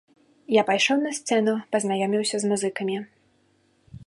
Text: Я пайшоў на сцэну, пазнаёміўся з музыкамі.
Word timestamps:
Я 0.53 0.63
пайшоў 0.69 0.97
на 1.03 1.11
сцэну, 1.19 1.53
пазнаёміўся 1.75 2.35
з 2.45 2.53
музыкамі. 2.53 2.97